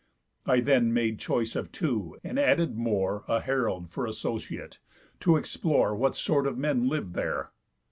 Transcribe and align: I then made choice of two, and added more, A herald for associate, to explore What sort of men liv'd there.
I 0.47 0.61
then 0.61 0.95
made 0.95 1.19
choice 1.19 1.55
of 1.55 1.71
two, 1.71 2.17
and 2.23 2.39
added 2.39 2.75
more, 2.75 3.23
A 3.27 3.39
herald 3.39 3.91
for 3.91 4.07
associate, 4.07 4.79
to 5.19 5.37
explore 5.37 5.95
What 5.95 6.15
sort 6.15 6.47
of 6.47 6.57
men 6.57 6.89
liv'd 6.89 7.13
there. 7.13 7.51